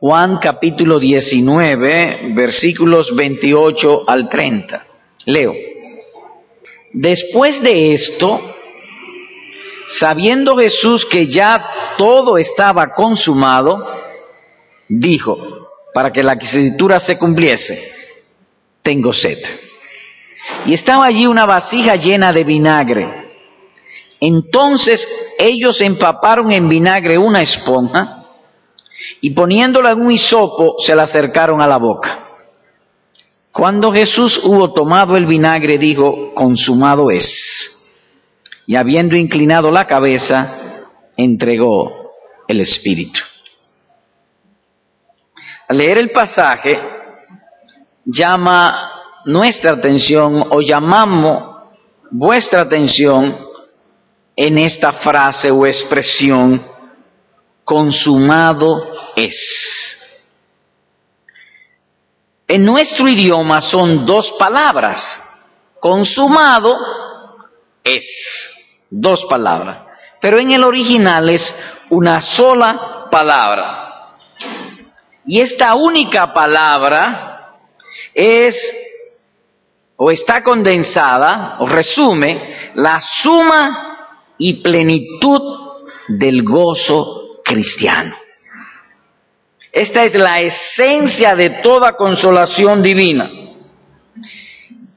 [0.00, 4.86] Juan capítulo 19, versículos 28 al 30.
[5.26, 5.54] Leo.
[6.92, 8.40] Después de esto,
[9.88, 13.86] sabiendo Jesús que ya todo estaba consumado,
[14.88, 15.38] dijo,
[15.94, 17.92] para que la escritura se cumpliese,
[18.82, 19.38] tengo sed.
[20.66, 23.08] Y estaba allí una vasija llena de vinagre.
[24.20, 25.08] Entonces
[25.38, 28.23] ellos empaparon en vinagre una esponja
[29.20, 32.24] y poniéndola en un hisopo se la acercaron a la boca.
[33.52, 37.70] Cuando Jesús hubo tomado el vinagre, dijo, consumado es.
[38.66, 40.84] Y habiendo inclinado la cabeza,
[41.16, 42.12] entregó
[42.48, 43.20] el Espíritu.
[45.68, 46.78] Al leer el pasaje,
[48.04, 48.90] llama
[49.24, 51.54] nuestra atención o llamamos
[52.10, 53.38] vuestra atención
[54.36, 56.66] en esta frase o expresión,
[57.64, 59.96] consumado es.
[62.46, 65.22] En nuestro idioma son dos palabras.
[65.80, 66.76] Consumado
[67.82, 68.50] es.
[68.90, 69.82] Dos palabras.
[70.20, 71.54] Pero en el original es
[71.90, 74.16] una sola palabra.
[75.24, 77.58] Y esta única palabra
[78.12, 78.74] es
[79.96, 85.40] o está condensada o resume la suma y plenitud
[86.08, 88.16] del gozo cristiano.
[89.70, 93.30] Esta es la esencia de toda consolación divina.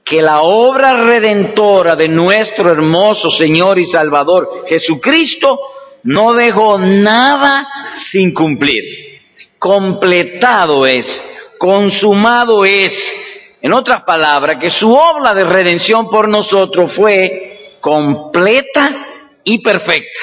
[0.04, 5.59] Que la obra redentora de nuestro hermoso Señor y Salvador Jesucristo
[6.04, 8.84] no dejó nada sin cumplir.
[9.59, 11.22] Completado es,
[11.58, 13.16] consumado es.
[13.59, 19.08] En otras palabras, que su obra de redención por nosotros fue completa
[19.44, 20.20] y perfecta.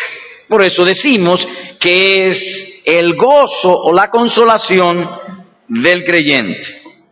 [0.48, 1.47] Por eso decimos
[1.84, 5.06] que es el gozo o la consolación
[5.68, 6.66] del creyente.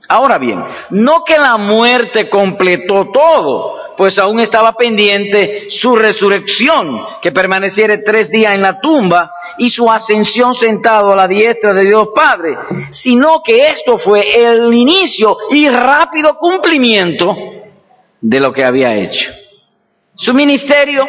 [0.09, 7.33] Ahora bien, no que la muerte completó todo, pues aún estaba pendiente su resurrección, que
[7.33, 12.08] permaneciera tres días en la tumba, y su ascensión sentado a la diestra de Dios
[12.14, 12.57] Padre,
[12.91, 17.36] sino que esto fue el inicio y rápido cumplimiento
[18.23, 19.30] de lo que había hecho.
[20.14, 21.07] Su ministerio,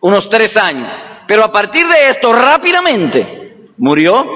[0.00, 4.26] unos tres años, pero a partir de esto rápidamente murió,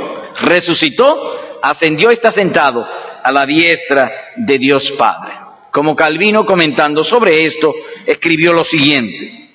[0.42, 1.16] resucitó,
[1.62, 2.86] ascendió y está sentado
[3.24, 5.32] a la diestra de Dios Padre.
[5.70, 7.72] Como Calvino comentando sobre esto,
[8.04, 9.54] escribió lo siguiente.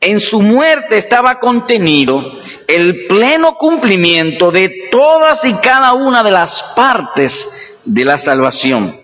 [0.00, 2.20] En su muerte estaba contenido
[2.66, 7.48] el pleno cumplimiento de todas y cada una de las partes
[7.84, 9.00] de la salvación.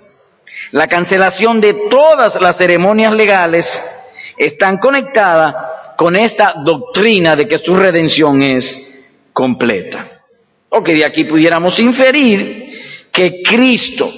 [0.72, 3.80] La cancelación de todas las ceremonias legales
[4.36, 5.54] están conectadas
[5.98, 8.80] con esta doctrina de que su redención es
[9.32, 10.22] completa.
[10.68, 12.66] O que de aquí pudiéramos inferir
[13.10, 14.08] que Cristo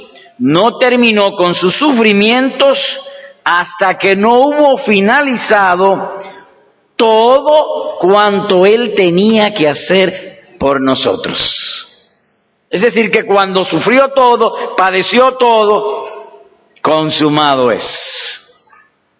[0.40, 3.00] no terminó con sus sufrimientos
[3.42, 6.18] hasta que no hubo finalizado
[6.96, 11.88] todo cuanto Él tenía que hacer por nosotros.
[12.68, 16.04] Es decir, que cuando sufrió todo, padeció todo,
[16.82, 18.38] consumado es.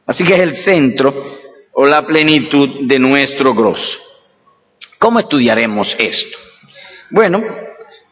[0.04, 1.39] Así que es el centro
[1.72, 3.98] o la plenitud de nuestro grosso.
[4.98, 6.38] ¿Cómo estudiaremos esto?
[7.10, 7.42] Bueno,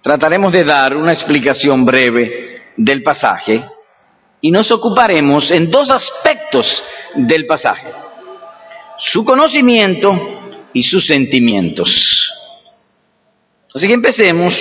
[0.02, 3.64] trataremos de dar una explicación breve del pasaje
[4.40, 6.82] y nos ocuparemos en dos aspectos
[7.14, 7.88] del pasaje,
[8.98, 10.12] su conocimiento
[10.72, 12.32] y sus sentimientos.
[13.74, 14.54] Así que empecemos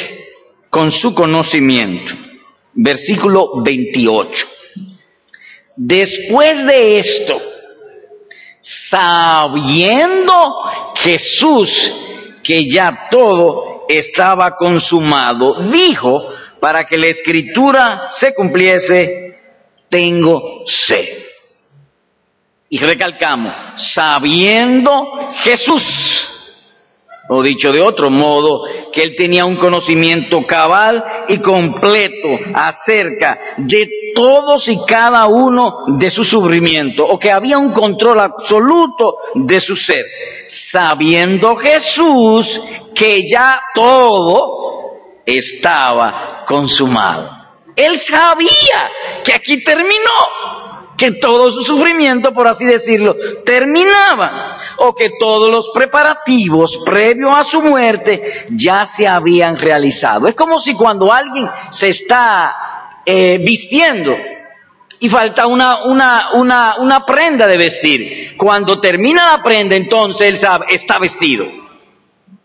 [0.70, 2.14] con su conocimiento.
[2.74, 4.30] Versículo 28.
[5.76, 7.42] Después de esto,
[8.90, 10.56] sabiendo
[10.96, 11.94] Jesús
[12.44, 16.28] que ya todo estaba consumado, dijo,
[16.60, 19.40] para que la escritura se cumpliese,
[19.90, 21.06] tengo sed.
[22.70, 24.92] Y recalcamos, sabiendo
[25.44, 26.30] Jesús,
[27.30, 33.90] o dicho de otro modo, que él tenía un conocimiento cabal y completo acerca de
[34.18, 39.76] todos y cada uno de su sufrimiento, o que había un control absoluto de su
[39.76, 40.08] ser,
[40.50, 42.60] sabiendo Jesús
[42.96, 47.30] que ya todo estaba consumado.
[47.76, 48.90] Él sabía
[49.24, 53.16] que aquí terminó, que todo su sufrimiento, por así decirlo,
[53.46, 60.26] terminaba, o que todos los preparativos previos a su muerte ya se habían realizado.
[60.26, 62.67] Es como si cuando alguien se está
[63.10, 64.14] eh, vistiendo
[65.00, 70.38] y falta una, una, una, una prenda de vestir, cuando termina la prenda entonces él
[70.38, 71.46] sabe, está vestido.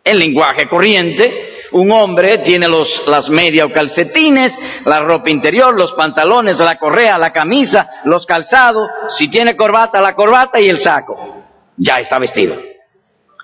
[0.05, 4.53] En lenguaje corriente, Un hombre tiene los, las medias o calcetines,
[4.85, 10.14] la ropa interior, los pantalones, la correa, la camisa, los calzados, si tiene corbata, la
[10.14, 11.44] corbata y el saco.
[11.79, 12.61] Ya está vestido.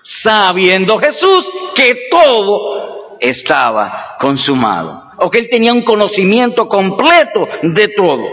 [0.03, 2.78] Sabiendo Jesús que todo
[3.19, 5.03] estaba consumado.
[5.17, 8.23] O que él tenía un conocimiento completo de todo.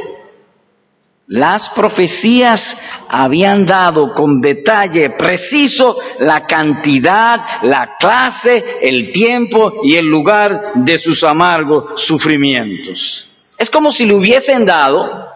[1.29, 2.79] Las profecías
[3.09, 10.99] habían dado con detalle preciso la cantidad, la clase, el tiempo y el lugar de
[10.99, 13.29] sus amargos sufrimientos.
[13.59, 15.27] Es como si le hubiesen dado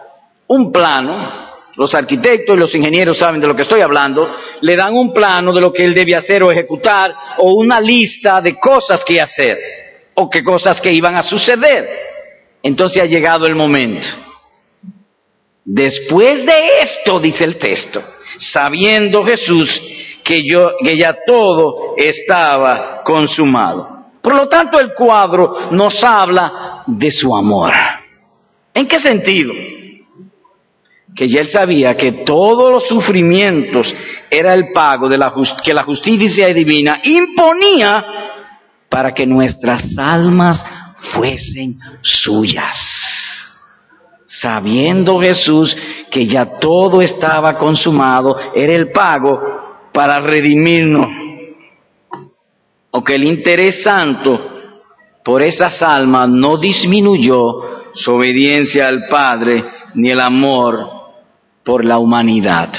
[0.47, 4.29] un plano, los arquitectos y los ingenieros saben de lo que estoy hablando,
[4.61, 8.41] le dan un plano de lo que él debe hacer o ejecutar o una lista
[8.41, 9.57] de cosas que hacer
[10.15, 11.87] o qué cosas que iban a suceder.
[12.63, 14.07] Entonces ha llegado el momento
[15.63, 18.03] Después de esto, dice el texto,
[18.37, 19.81] sabiendo Jesús
[20.23, 24.07] que, yo, que ya todo estaba consumado.
[24.21, 27.71] Por lo tanto, el cuadro nos habla de su amor.
[28.73, 29.53] ¿En qué sentido?
[31.15, 33.93] Que ya él sabía que todos los sufrimientos
[34.29, 38.05] era el pago de la que la justicia divina imponía
[38.87, 40.65] para que nuestras almas
[41.13, 43.31] fuesen suyas
[44.31, 45.75] sabiendo Jesús
[46.09, 49.39] que ya todo estaba consumado, era el pago
[49.93, 51.07] para redimirnos.
[52.91, 54.39] O que el interés santo
[55.23, 59.63] por esas almas no disminuyó su obediencia al Padre
[59.95, 61.00] ni el amor
[61.63, 62.69] por la humanidad.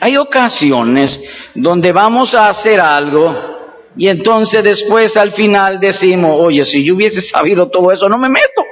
[0.00, 1.20] Hay ocasiones
[1.54, 3.54] donde vamos a hacer algo
[3.96, 8.28] y entonces después al final decimos, oye, si yo hubiese sabido todo eso, no me
[8.28, 8.62] meto.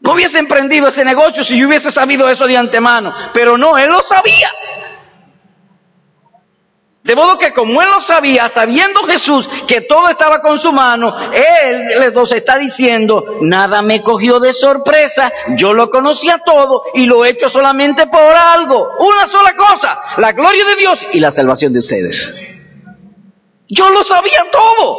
[0.00, 3.12] No hubiese emprendido ese negocio si yo hubiese sabido eso de antemano.
[3.32, 4.50] Pero no, él lo sabía.
[7.06, 11.14] De modo que como él lo sabía, sabiendo Jesús que todo estaba con su mano,
[11.32, 17.24] él les está diciendo, nada me cogió de sorpresa, yo lo conocía todo y lo
[17.24, 21.72] he hecho solamente por algo, una sola cosa, la gloria de Dios y la salvación
[21.72, 22.34] de ustedes.
[23.68, 24.98] Yo lo sabía todo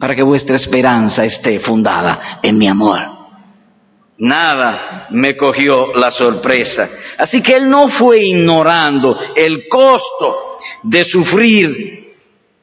[0.00, 3.19] para que vuestra esperanza esté fundada en mi amor.
[4.20, 6.90] Nada me cogió la sorpresa.
[7.16, 12.16] Así que él no fue ignorando el costo de sufrir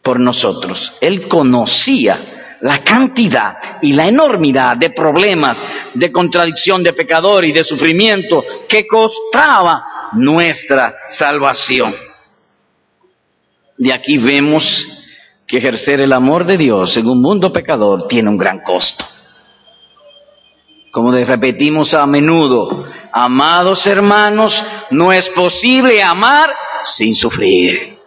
[0.04, 0.94] por nosotros.
[1.02, 5.66] Él conocía la cantidad y la enormidad de problemas,
[5.96, 11.96] de contradicción, de pecador y de sufrimiento que costaba nuestra salvación.
[13.80, 14.88] De aquí vemos
[15.48, 19.06] que ejercer el amor de Dios en un mundo pecador tiene un gran costo.
[20.92, 24.54] Como repetimos a menudo, amados hermanos,
[24.92, 26.50] no es posible amar
[26.84, 27.98] sin sufrir.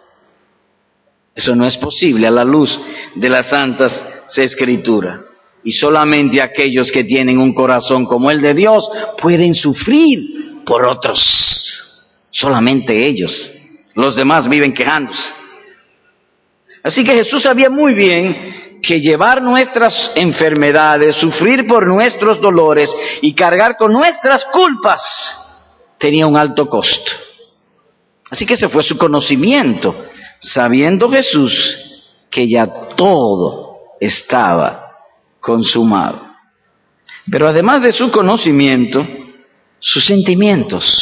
[1.35, 2.79] Eso no es posible a la luz
[3.15, 4.03] de las santas
[4.35, 5.21] escrituras.
[5.63, 8.89] Y solamente aquellos que tienen un corazón como el de Dios
[9.21, 12.07] pueden sufrir por otros.
[12.31, 13.51] Solamente ellos.
[13.93, 15.29] Los demás viven quejándose.
[16.83, 23.33] Así que Jesús sabía muy bien que llevar nuestras enfermedades, sufrir por nuestros dolores y
[23.33, 25.37] cargar con nuestras culpas
[25.97, 27.11] tenía un alto costo.
[28.29, 29.95] Así que ese fue su conocimiento,
[30.39, 31.77] sabiendo Jesús
[32.29, 34.97] que ya todo estaba
[35.39, 36.31] consumado.
[37.29, 39.05] Pero además de su conocimiento,
[39.79, 40.99] sus sentimientos.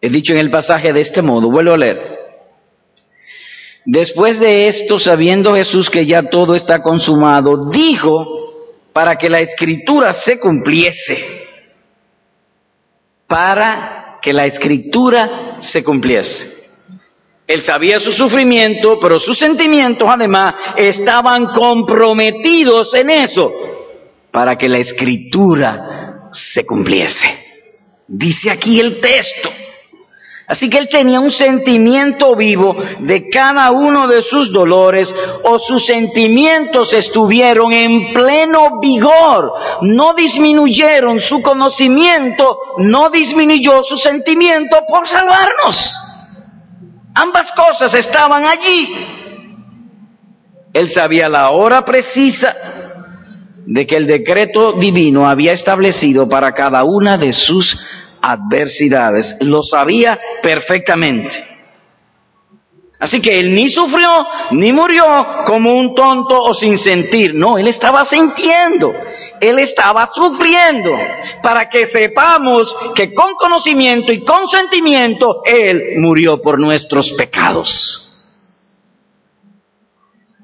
[0.00, 2.21] He dicho en el pasaje de este modo, vuelvo a leer.
[3.84, 8.42] Después de esto, sabiendo Jesús que ya todo está consumado, dijo
[8.92, 11.18] para que la escritura se cumpliese.
[13.26, 16.52] Para que la escritura se cumpliese.
[17.46, 23.52] Él sabía su sufrimiento, pero sus sentimientos además estaban comprometidos en eso,
[24.30, 27.26] para que la escritura se cumpliese.
[28.06, 29.50] Dice aquí el texto.
[30.46, 35.86] Así que él tenía un sentimiento vivo de cada uno de sus dolores o sus
[35.86, 45.96] sentimientos estuvieron en pleno vigor, no disminuyeron su conocimiento, no disminuyó su sentimiento por salvarnos.
[47.14, 48.88] Ambas cosas estaban allí.
[50.72, 52.56] Él sabía la hora precisa
[53.66, 57.78] de que el decreto divino había establecido para cada una de sus
[58.22, 59.36] adversidades.
[59.40, 61.52] Lo sabía perfectamente.
[62.98, 64.08] Así que él ni sufrió
[64.52, 65.04] ni murió
[65.44, 67.34] como un tonto o sin sentir.
[67.34, 68.94] No, él estaba sintiendo.
[69.40, 70.90] Él estaba sufriendo
[71.42, 78.08] para que sepamos que con conocimiento y con sentimiento Él murió por nuestros pecados.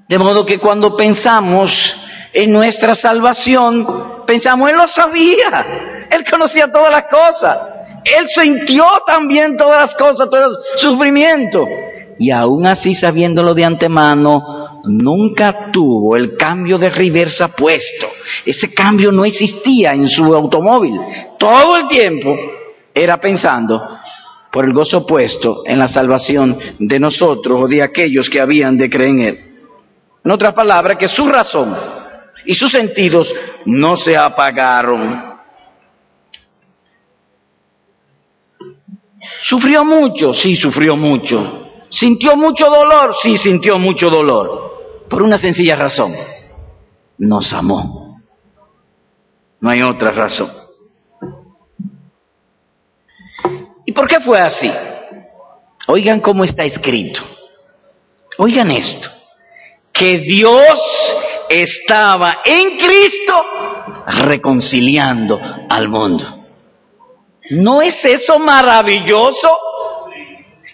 [0.08, 1.94] De modo que cuando pensamos
[2.32, 7.67] en nuestra salvación, pensamos, Él lo sabía, Él conocía todas las cosas,
[8.16, 11.64] Él sintió también todas las cosas, todo el sufrimiento.
[12.18, 18.06] Y aún así, sabiéndolo de antemano, nunca tuvo el cambio de reversa puesto.
[18.44, 20.98] Ese cambio no existía en su automóvil.
[21.38, 22.34] Todo el tiempo
[22.94, 23.80] era pensando
[24.50, 28.90] por el gozo puesto en la salvación de nosotros o de aquellos que habían de
[28.90, 29.44] creer en Él.
[30.24, 31.76] En otras palabras, que su razón
[32.44, 33.34] y sus sentidos
[33.66, 35.27] no se apagaron.
[39.42, 40.32] ¿Sufrió mucho?
[40.32, 41.66] Sí, sufrió mucho.
[41.90, 43.14] ¿Sintió mucho dolor?
[43.22, 45.06] Sí, sintió mucho dolor.
[45.08, 46.14] Por una sencilla razón.
[47.18, 48.20] Nos amó.
[49.60, 50.50] No hay otra razón.
[53.86, 54.70] ¿Y por qué fue así?
[55.86, 57.22] Oigan cómo está escrito.
[58.36, 59.08] Oigan esto.
[59.92, 60.78] Que Dios
[61.48, 63.34] estaba en Cristo
[64.06, 66.37] reconciliando al mundo.
[67.50, 69.48] ¿No es eso maravilloso?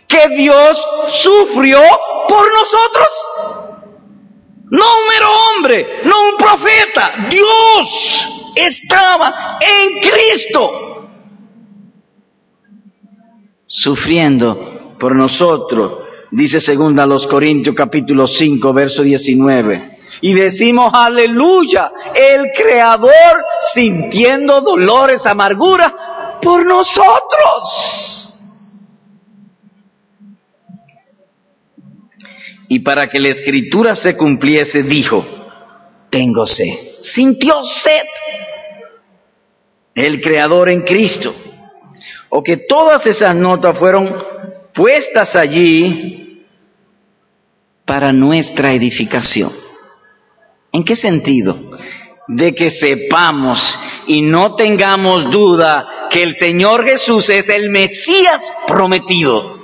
[0.09, 0.79] Que Dios
[1.09, 1.79] sufrió
[2.29, 3.09] por nosotros.
[4.71, 7.29] No un mero hombre, no un profeta.
[7.31, 10.71] Dios estaba en Cristo.
[13.67, 22.53] Sufriendo por nosotros, dice segunda los Corintios capítulo 5, verso 19 y decimos aleluya, el
[22.57, 26.14] Creador sintiendo dolores, amargura
[26.45, 28.31] por nosotros.
[32.69, 35.25] Y para que la escritura se cumpliese, dijo,
[36.11, 37.01] tengo sed.
[37.03, 38.07] Sintió sed
[39.95, 41.35] el Creador en Cristo.
[42.29, 44.13] O que todas esas notas fueron
[44.75, 46.45] puestas allí
[47.85, 49.53] para nuestra edificación.
[50.73, 51.79] ¿En qué sentido?
[52.27, 59.59] De que sepamos y no tengamos duda que el Señor Jesús es el Mesías prometido,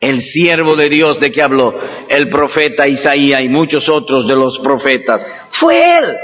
[0.00, 1.74] el siervo de Dios de que habló
[2.08, 5.26] el profeta Isaías y muchos otros de los profetas.
[5.50, 6.16] Fue Él.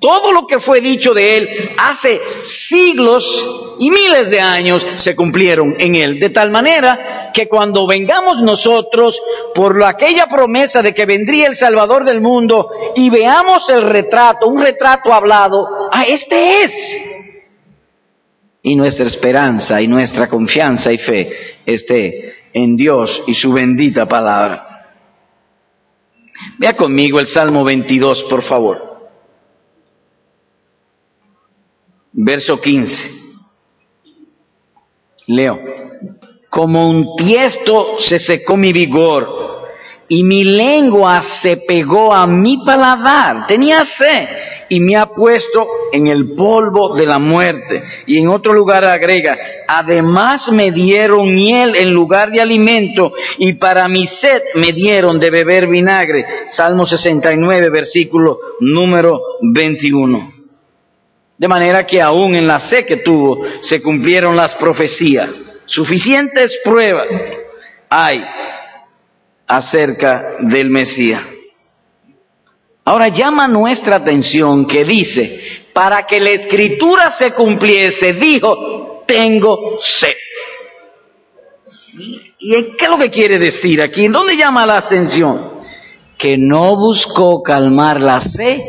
[0.00, 3.24] Todo lo que fue dicho de él hace siglos
[3.78, 6.18] y miles de años se cumplieron en él.
[6.18, 9.18] De tal manera que cuando vengamos nosotros
[9.54, 14.60] por aquella promesa de que vendría el Salvador del mundo y veamos el retrato, un
[14.60, 17.13] retrato hablado, ah, este es.
[18.64, 24.74] Y nuestra esperanza y nuestra confianza y fe esté en Dios y su bendita palabra.
[26.58, 29.10] Vea conmigo el Salmo 22, por favor.
[32.12, 33.10] Verso 15.
[35.26, 35.58] Leo.
[36.48, 39.53] Como un tiesto se secó mi vigor
[40.08, 43.46] y mi lengua se pegó a mi paladar.
[43.46, 44.28] Tenía sed
[44.68, 47.82] y me ha puesto en el polvo de la muerte.
[48.06, 53.88] Y en otro lugar agrega, además me dieron miel en lugar de alimento y para
[53.88, 56.24] mi sed me dieron de beber vinagre.
[56.48, 60.32] Salmo 69, versículo número 21.
[61.36, 65.30] De manera que aún en la sed que tuvo se cumplieron las profecías.
[65.66, 67.06] Suficientes pruebas
[67.88, 68.24] hay
[69.46, 71.22] acerca del Mesías.
[72.84, 75.40] Ahora llama nuestra atención que dice,
[75.72, 80.14] para que la escritura se cumpliese, dijo, tengo sed.
[82.38, 84.04] ¿Y qué es lo que quiere decir aquí?
[84.04, 85.62] ¿En dónde llama la atención?
[86.18, 88.60] Que no buscó calmar la sed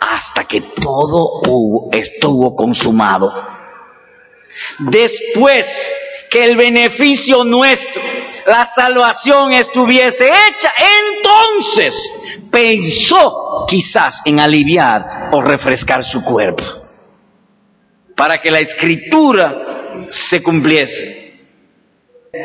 [0.00, 3.32] hasta que todo estuvo consumado.
[4.78, 5.64] Después
[6.30, 8.02] que el beneficio nuestro,
[8.46, 10.72] la salvación estuviese hecha,
[11.16, 12.12] entonces
[12.50, 16.62] pensó quizás en aliviar o refrescar su cuerpo,
[18.16, 19.54] para que la escritura
[20.10, 21.38] se cumpliese.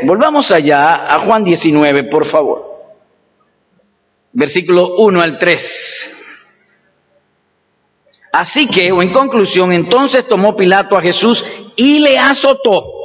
[0.06, 2.70] Volvamos allá a Juan 19, por favor.
[4.32, 6.16] Versículo 1 al 3.
[8.32, 11.44] Así que, o en conclusión, entonces tomó Pilato a Jesús
[11.76, 12.99] y le azotó.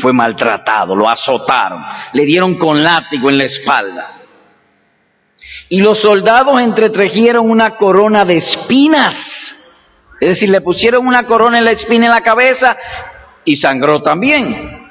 [0.00, 4.20] Fue maltratado, lo azotaron, le dieron con látigo en la espalda.
[5.68, 9.56] Y los soldados entretejeron una corona de espinas.
[10.20, 12.76] Es decir, le pusieron una corona en la espina en la cabeza
[13.44, 14.90] y sangró también.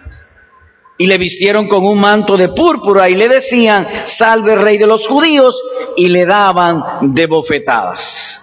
[0.98, 5.08] Y le vistieron con un manto de púrpura y le decían, salve rey de los
[5.08, 5.56] judíos,
[5.96, 8.42] y le daban de bofetadas.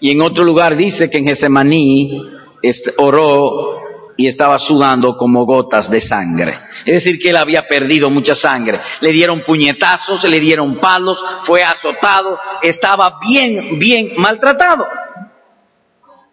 [0.00, 2.20] Y en otro lugar dice que en Gesemaní
[2.98, 3.85] oró
[4.16, 6.58] y estaba sudando como gotas de sangre.
[6.84, 8.80] Es decir, que él había perdido mucha sangre.
[9.00, 14.86] Le dieron puñetazos, le dieron palos, fue azotado, estaba bien, bien maltratado.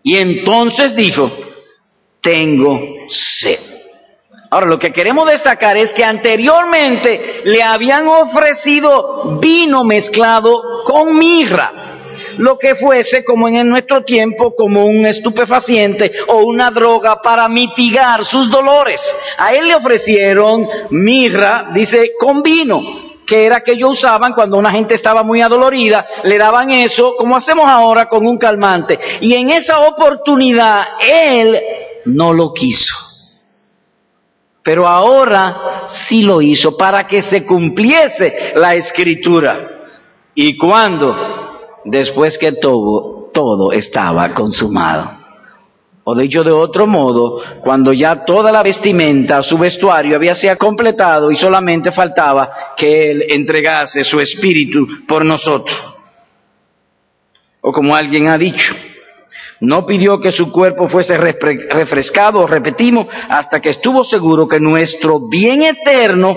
[0.01, 1.31] Y entonces dijo,
[2.21, 3.59] tengo sed.
[4.51, 11.82] Ahora, lo que queremos destacar es que anteriormente le habían ofrecido vino mezclado con mirra
[12.37, 18.25] lo que fuese como en nuestro tiempo como un estupefaciente o una droga para mitigar
[18.25, 19.01] sus dolores.
[19.37, 22.81] A él le ofrecieron mirra, dice, con vino,
[23.25, 27.37] que era que ellos usaban cuando una gente estaba muy adolorida, le daban eso, como
[27.37, 28.99] hacemos ahora con un calmante.
[29.21, 31.59] Y en esa oportunidad él
[32.05, 32.93] no lo quiso.
[34.61, 39.69] Pero ahora sí lo hizo para que se cumpliese la escritura.
[40.35, 41.13] ¿Y cuando
[41.85, 45.23] después que todo, todo estaba consumado.
[46.05, 51.31] O dicho de otro modo, cuando ya toda la vestimenta, su vestuario había sido completado
[51.31, 55.81] y solamente faltaba que Él entregase su espíritu por nosotros.
[57.61, 58.75] O como alguien ha dicho,
[59.61, 65.63] no pidió que su cuerpo fuese refrescado, repetimos, hasta que estuvo seguro que nuestro bien
[65.63, 66.35] eterno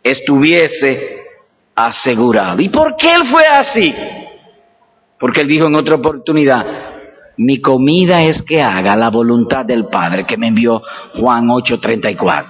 [0.00, 1.24] estuviese
[1.74, 2.60] asegurado.
[2.60, 3.92] ¿Y por qué Él fue así?
[5.22, 6.66] Porque él dijo en otra oportunidad,
[7.36, 10.82] mi comida es que haga la voluntad del Padre que me envió
[11.14, 12.48] Juan 8:34.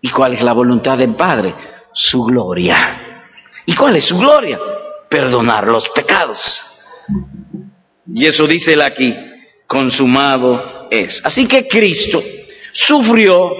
[0.00, 1.54] ¿Y cuál es la voluntad del Padre?
[1.92, 3.26] Su gloria.
[3.66, 4.58] ¿Y cuál es su gloria?
[5.10, 6.64] Perdonar los pecados.
[8.14, 9.14] Y eso dice él aquí,
[9.66, 11.20] consumado es.
[11.22, 12.22] Así que Cristo
[12.72, 13.50] sufrió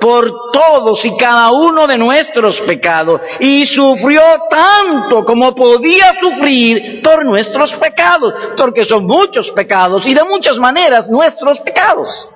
[0.00, 7.24] por todos y cada uno de nuestros pecados y sufrió tanto como podía sufrir por
[7.24, 12.30] nuestros pecados, porque son muchos pecados y de muchas maneras nuestros pecados.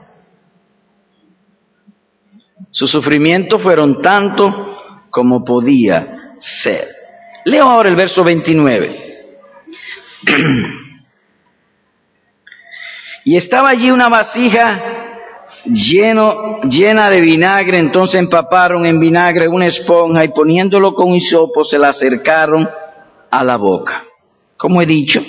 [2.71, 4.77] Sus sufrimientos fueron tanto
[5.11, 6.89] como podía ser.
[7.45, 9.07] Leo ahora el verso 29.
[13.25, 15.00] y estaba allí una vasija
[15.65, 21.91] llena de vinagre, entonces empaparon en vinagre una esponja y poniéndolo con hisopo se la
[21.91, 22.69] acercaron
[23.31, 24.05] a la boca.
[24.57, 25.23] Como he dicho,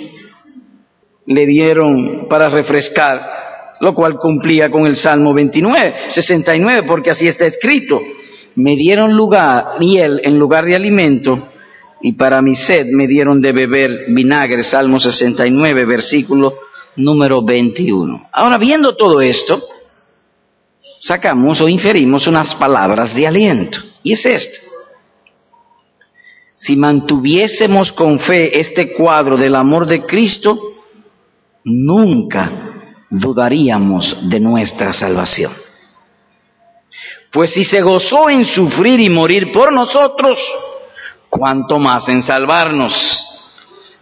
[1.26, 7.46] le dieron para refrescar, lo cual cumplía con el Salmo 29, 69, porque así está
[7.46, 8.00] escrito.
[8.54, 11.48] Me dieron lugar, miel en lugar de alimento,
[12.02, 16.54] y para mi sed me dieron de beber vinagre, Salmo 69, versículo
[16.96, 18.28] número 21.
[18.32, 19.62] Ahora, viendo todo esto,
[21.02, 23.78] sacamos o inferimos unas palabras de aliento.
[24.04, 24.58] Y es esto.
[26.54, 30.56] Si mantuviésemos con fe este cuadro del amor de Cristo,
[31.64, 35.52] nunca dudaríamos de nuestra salvación.
[37.32, 40.38] Pues si se gozó en sufrir y morir por nosotros,
[41.28, 43.26] cuanto más en salvarnos.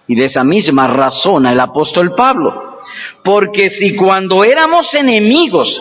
[0.07, 2.79] Y de esa misma razón el apóstol Pablo.
[3.25, 5.81] Porque si cuando éramos enemigos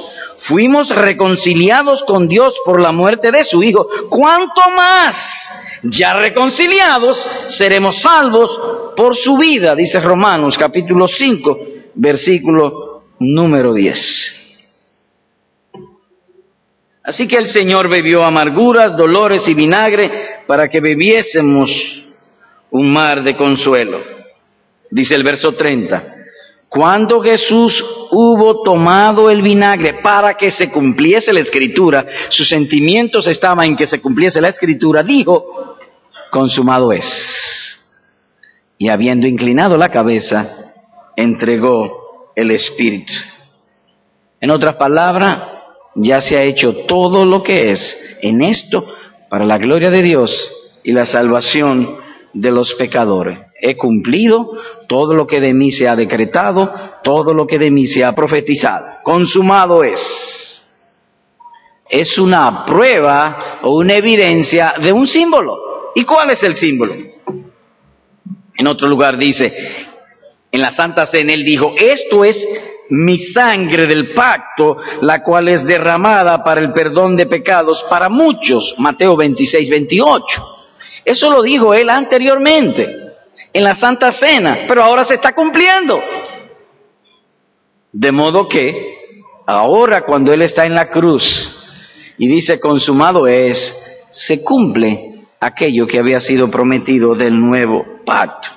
[0.49, 5.47] fuimos reconciliados con Dios por la muerte de su Hijo, ¿cuánto más?
[5.83, 8.59] Ya reconciliados, seremos salvos
[8.97, 11.59] por su vida, dice Romanos capítulo 5,
[11.93, 14.35] versículo número 10.
[17.03, 20.11] Así que el Señor bebió amarguras, dolores y vinagre
[20.47, 22.05] para que bebiésemos
[22.71, 23.99] un mar de consuelo.
[24.89, 26.18] Dice el verso 30.
[26.69, 33.65] Cuando Jesús hubo tomado el vinagre para que se cumpliese la escritura, sus sentimientos estaban
[33.69, 35.77] en que se cumpliese la escritura, dijo,
[36.29, 37.75] consumado es.
[38.77, 40.73] Y habiendo inclinado la cabeza,
[41.15, 43.13] entregó el Espíritu.
[44.39, 45.41] En otras palabras,
[45.95, 48.85] ya se ha hecho todo lo que es en esto
[49.27, 50.51] para la gloria de Dios
[50.83, 51.97] y la salvación
[52.33, 54.51] de los pecadores he cumplido
[54.87, 58.13] todo lo que de mí se ha decretado, todo lo que de mí se ha
[58.13, 58.85] profetizado.
[59.03, 60.61] Consumado es.
[61.89, 65.91] Es una prueba o una evidencia de un símbolo.
[65.95, 66.93] ¿Y cuál es el símbolo?
[68.55, 69.53] En otro lugar dice,
[70.51, 72.47] en la Santa Cena él dijo, esto es
[72.89, 78.75] mi sangre del pacto, la cual es derramada para el perdón de pecados para muchos.
[78.77, 80.25] Mateo 26, 28.
[81.05, 83.08] Eso lo dijo él anteriormente
[83.53, 85.99] en la Santa Cena, pero ahora se está cumpliendo.
[87.91, 89.13] De modo que
[89.45, 91.55] ahora cuando Él está en la cruz
[92.17, 93.75] y dice consumado es,
[94.11, 98.49] se cumple aquello que había sido prometido del nuevo pacto.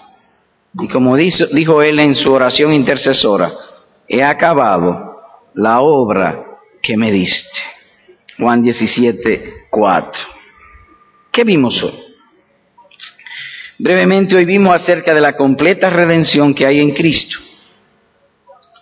[0.78, 3.52] Y como dijo, Él en su oración intercesora,
[4.08, 5.20] he acabado
[5.54, 7.58] la obra que me diste.
[8.38, 10.22] Juan 17, 4.
[11.30, 12.01] ¿Qué vimos hoy?
[13.82, 17.38] Brevemente hoy vimos acerca de la completa redención que hay en Cristo.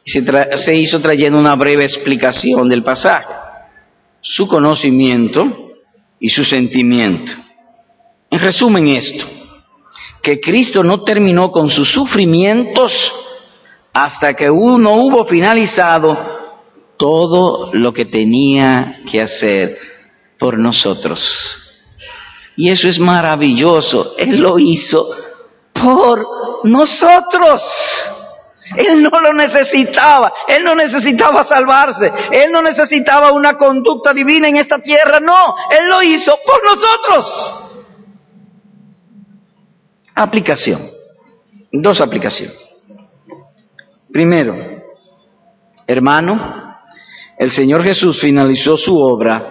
[0.04, 0.22] Se,
[0.58, 3.32] se hizo trayendo una breve explicación del pasaje,
[4.20, 5.72] su conocimiento
[6.18, 7.32] y su sentimiento.
[8.30, 9.24] En resumen esto,
[10.22, 13.10] que Cristo no terminó con sus sufrimientos
[13.94, 16.14] hasta que uno hubo finalizado
[16.98, 19.78] todo lo que tenía que hacer
[20.38, 21.69] por nosotros.
[22.61, 24.12] Y eso es maravilloso.
[24.18, 25.09] Él lo hizo
[25.73, 26.27] por
[26.64, 27.62] nosotros.
[28.77, 34.57] Él no lo necesitaba, Él no necesitaba salvarse, Él no necesitaba una conducta divina en
[34.57, 37.55] esta tierra, no, Él lo hizo por nosotros.
[40.14, 40.87] Aplicación.
[41.73, 42.57] Dos aplicaciones.
[44.12, 44.55] Primero,
[45.87, 46.77] hermano,
[47.38, 49.51] el Señor Jesús finalizó su obra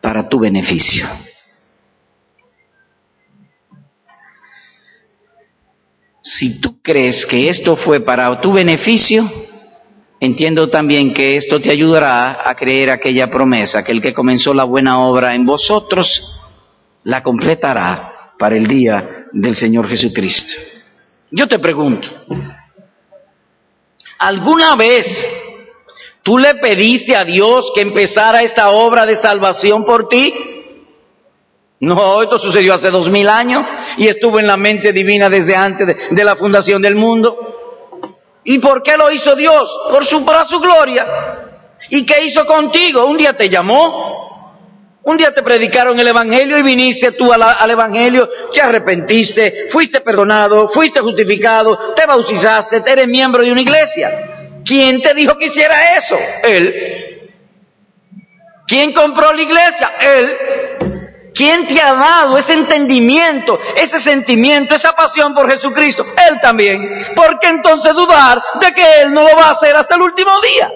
[0.00, 1.06] para tu beneficio.
[6.22, 9.30] Si tú crees que esto fue para tu beneficio,
[10.20, 14.64] entiendo también que esto te ayudará a creer aquella promesa, que el que comenzó la
[14.64, 16.22] buena obra en vosotros,
[17.04, 20.54] la completará para el día del Señor Jesucristo.
[21.30, 22.08] Yo te pregunto,
[24.18, 25.06] ¿alguna vez
[26.22, 30.34] tú le pediste a Dios que empezara esta obra de salvación por ti?
[31.80, 33.62] No, esto sucedió hace dos mil años
[33.98, 38.00] y estuvo en la mente divina desde antes de, la fundación del mundo.
[38.44, 39.68] ¿Y por qué lo hizo Dios?
[39.90, 41.06] Por su, para su gloria.
[41.90, 43.04] ¿Y qué hizo contigo?
[43.04, 48.28] Un día te llamó, un día te predicaron el Evangelio y viniste tú al Evangelio,
[48.52, 54.60] te arrepentiste, fuiste perdonado, fuiste justificado, te bautizaste, eres miembro de una iglesia.
[54.64, 56.16] ¿Quién te dijo que hiciera eso?
[56.42, 56.74] Él.
[58.66, 59.92] ¿Quién compró la iglesia?
[60.00, 60.97] Él.
[61.34, 66.04] ¿Quién te ha dado ese entendimiento, ese sentimiento, esa pasión por Jesucristo?
[66.04, 66.80] Él también.
[67.14, 70.30] ¿Por qué entonces dudar de que Él no lo va a hacer hasta el último
[70.40, 70.70] día?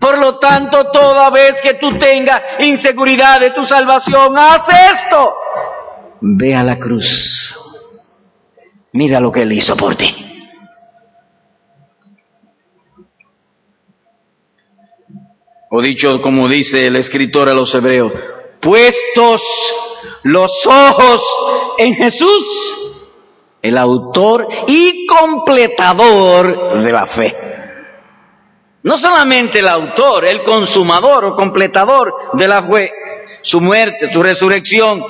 [0.00, 5.34] Por lo tanto, toda vez que tú tengas inseguridad de tu salvación, haz esto.
[6.20, 7.56] Ve a la cruz.
[8.92, 10.27] Mira lo que Él hizo por ti.
[15.70, 18.12] O dicho como dice el escritor a los hebreos,
[18.60, 19.42] puestos
[20.22, 21.22] los ojos
[21.78, 22.44] en Jesús,
[23.62, 27.36] el autor y completador de la fe.
[28.82, 32.92] No solamente el autor, el consumador o completador de la fe,
[33.42, 35.02] su muerte, su resurrección,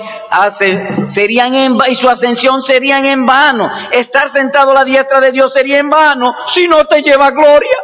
[1.06, 3.70] serían en, y su ascensión serían en vano.
[3.92, 7.76] Estar sentado a la diestra de Dios sería en vano si no te lleva gloria.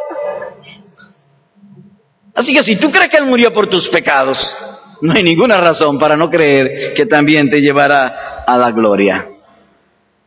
[2.35, 4.55] Así que si tú crees que Él murió por tus pecados,
[5.01, 9.29] no hay ninguna razón para no creer que también te llevará a la gloria.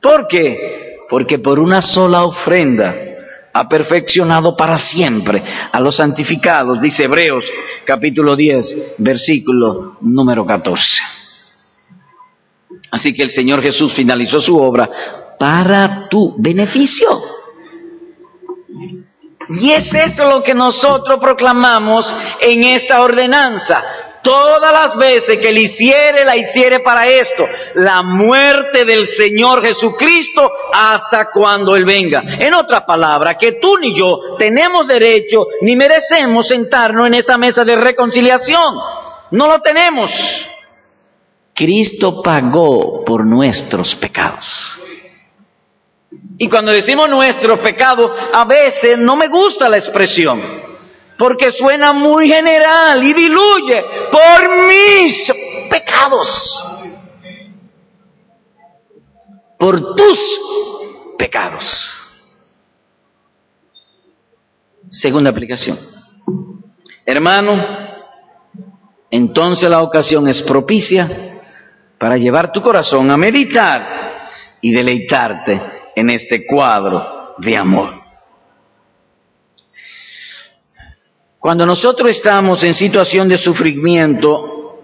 [0.01, 0.97] ¿Por qué?
[1.09, 2.97] Porque por una sola ofrenda
[3.53, 5.43] ha perfeccionado para siempre
[5.73, 7.51] a los santificados, dice Hebreos
[7.85, 11.03] capítulo 10, versículo número 14.
[12.91, 17.38] Así que el Señor Jesús finalizó su obra para tu beneficio.
[19.49, 23.83] Y es eso lo que nosotros proclamamos en esta ordenanza.
[24.23, 30.53] Todas las veces que le hiciere, la hiciere para esto, la muerte del Señor Jesucristo
[30.73, 32.23] hasta cuando Él venga.
[32.39, 37.65] En otra palabra, que tú ni yo tenemos derecho ni merecemos sentarnos en esta mesa
[37.65, 38.75] de reconciliación.
[39.31, 40.11] No lo tenemos.
[41.55, 44.79] Cristo pagó por nuestros pecados.
[46.11, 50.41] Y cuando decimos nuestro pecado, a veces no me gusta la expresión,
[51.19, 55.33] porque suena muy general y diluye por mis
[55.69, 56.65] pecados,
[59.59, 60.41] por tus
[61.19, 61.95] pecados.
[64.91, 65.79] Segunda aplicación.
[67.05, 67.55] Hermano,
[69.11, 71.43] entonces la ocasión es propicia
[71.99, 78.01] para llevar tu corazón a meditar y deleitarte en este cuadro de amor.
[81.41, 84.79] Cuando nosotros estamos en situación de sufrimiento,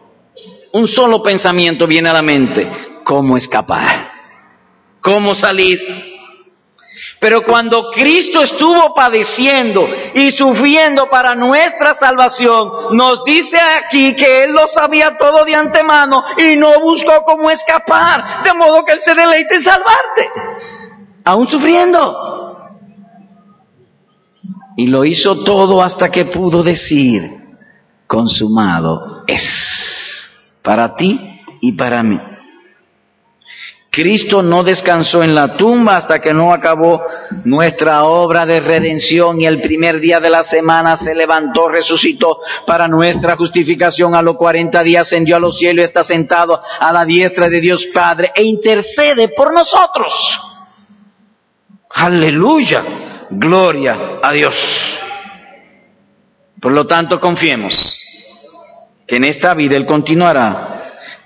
[0.72, 2.68] un solo pensamiento viene a la mente,
[3.05, 4.11] ¿cómo escapar?
[5.00, 5.81] ¿Cómo salir?
[7.20, 14.50] Pero cuando Cristo estuvo padeciendo y sufriendo para nuestra salvación, nos dice aquí que Él
[14.50, 19.14] lo sabía todo de antemano y no buscó cómo escapar, de modo que Él se
[19.14, 20.31] deleite en salvarte
[21.24, 22.24] aún sufriendo.
[24.76, 27.30] y lo hizo todo hasta que pudo decir,
[28.06, 30.28] consumado es,
[30.62, 32.18] para ti y para mí.
[33.90, 37.00] Cristo no descansó en la tumba hasta que no acabó
[37.44, 42.88] nuestra obra de redención y el primer día de la semana se levantó, resucitó para
[42.88, 44.16] nuestra justificación.
[44.16, 47.60] A los cuarenta días ascendió a los cielos y está sentado a la diestra de
[47.60, 50.12] Dios Padre e intercede por nosotros.
[51.94, 52.85] Aleluya,
[53.30, 54.57] gloria a Dios.
[56.61, 58.00] Por lo tanto, confiemos
[59.07, 60.74] que en esta vida Él continuará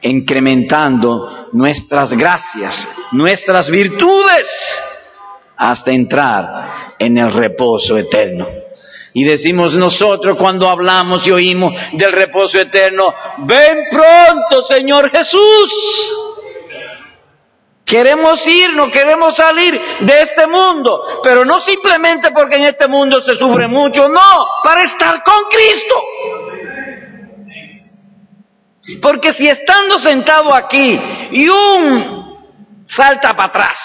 [0.02, 4.46] incrementando nuestras gracias, nuestras virtudes,
[5.57, 8.46] hasta entrar en el reposo eterno.
[9.14, 16.27] Y decimos nosotros cuando hablamos y oímos del reposo eterno, ven pronto Señor Jesús.
[17.88, 23.35] Queremos irnos, queremos salir de este mundo, pero no simplemente porque en este mundo se
[23.35, 26.03] sufre mucho, no, para estar con Cristo.
[29.01, 33.81] Porque si estando sentado aquí y un salta para atrás,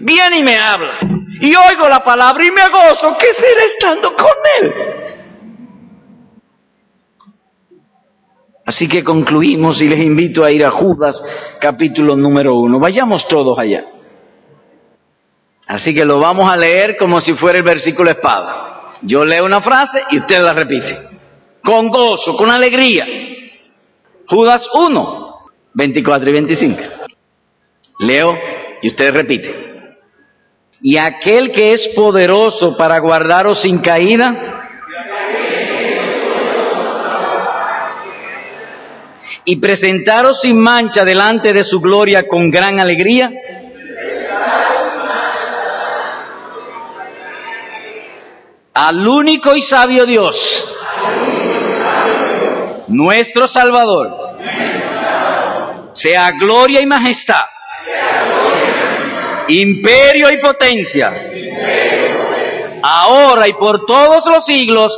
[0.00, 0.98] viene y me habla,
[1.40, 4.97] y oigo la palabra y me gozo, ¿qué será estando con él?
[8.68, 11.24] Así que concluimos y les invito a ir a Judas
[11.58, 12.78] capítulo número uno.
[12.78, 13.86] Vayamos todos allá.
[15.66, 18.98] Así que lo vamos a leer como si fuera el versículo espada.
[19.00, 20.98] Yo leo una frase y usted la repite.
[21.64, 23.06] Con gozo, con alegría.
[24.26, 26.78] Judas 1, 24 y 25.
[28.00, 28.38] Leo
[28.82, 29.96] y usted repite.
[30.82, 34.57] Y aquel que es poderoso para guardaros sin caída
[39.48, 43.32] y presentaros sin mancha delante de su gloria con gran alegría.
[48.74, 50.36] Al único y sabio Dios
[52.88, 54.36] nuestro Salvador,
[55.92, 57.46] sea gloria y majestad,
[59.48, 61.10] imperio y potencia,
[62.82, 64.92] ahora y por todos los siglos.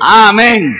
[0.00, 0.74] Amén.